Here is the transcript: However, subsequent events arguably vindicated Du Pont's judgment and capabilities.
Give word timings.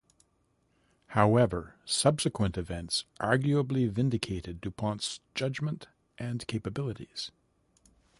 However, 1.09 1.75
subsequent 1.85 2.57
events 2.57 3.05
arguably 3.19 3.87
vindicated 3.87 4.59
Du 4.59 4.71
Pont's 4.71 5.19
judgment 5.35 5.85
and 6.17 6.47
capabilities. 6.47 7.29